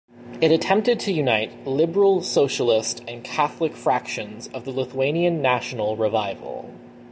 [0.41, 6.73] It attempted to unite liberal, socialist, and Catholic fractions of the Lithuanian National Revival.